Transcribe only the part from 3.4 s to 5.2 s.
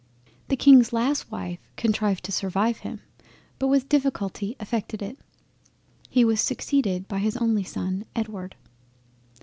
but with difficulty effected it.